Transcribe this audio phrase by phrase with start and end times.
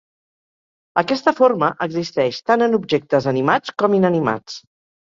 [1.01, 4.63] Aquesta forma existeix tan en objectes animats com inanimats.